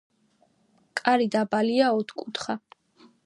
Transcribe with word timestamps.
კარი 1.01 1.29
დაბალია, 1.37 1.91
ოთხკუთხა. 1.99 2.57